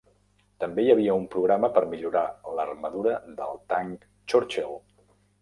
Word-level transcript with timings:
També 0.61 0.85
hi 0.85 0.93
havia 0.93 1.17
un 1.19 1.27
programa 1.35 1.69
per 1.75 1.83
millorar 1.91 2.23
l'armadura 2.61 3.13
del 3.43 3.61
tanc 3.75 4.09
Churchill. 4.35 4.77